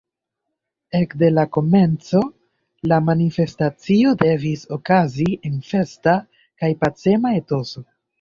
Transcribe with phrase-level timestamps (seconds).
[0.99, 2.21] Ekde la komenco,
[2.91, 6.15] la manifestacio devis okazi en festa
[6.63, 7.85] kaj pacema etoso.